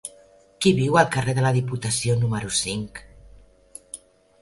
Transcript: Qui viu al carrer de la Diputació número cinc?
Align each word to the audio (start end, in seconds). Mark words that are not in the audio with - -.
Qui 0.65 0.71
viu 0.77 0.97
al 1.01 1.11
carrer 1.17 1.35
de 1.41 1.45
la 1.47 1.53
Diputació 1.59 2.17
número 2.25 2.53
cinc? 2.65 3.07